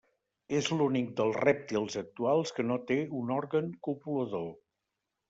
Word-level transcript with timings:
És 0.59 0.67
l'únic 0.77 1.11
dels 1.19 1.35
rèptils 1.43 1.97
actuals 2.01 2.53
que 2.61 2.65
no 2.71 2.79
té 2.93 2.97
un 3.21 3.35
òrgan 3.37 3.69
copulador. 3.89 4.49